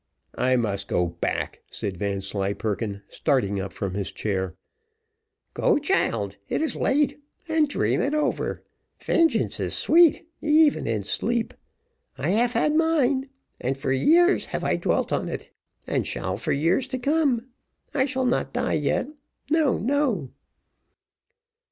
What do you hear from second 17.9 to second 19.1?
I shall not die yet